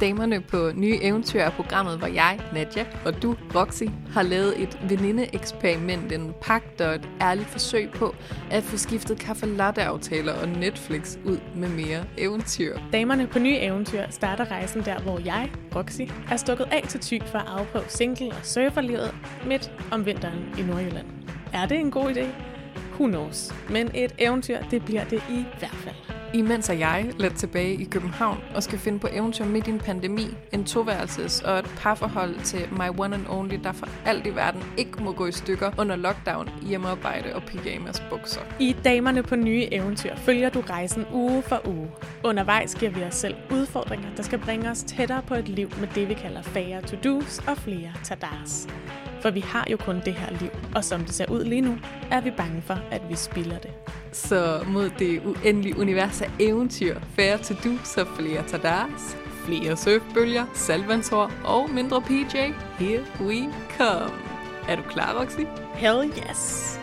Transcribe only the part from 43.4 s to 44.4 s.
udfordringer, der skal